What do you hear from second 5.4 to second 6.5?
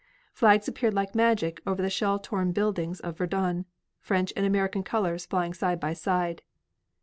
side by side.